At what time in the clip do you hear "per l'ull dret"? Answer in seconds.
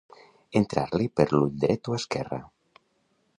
1.19-1.91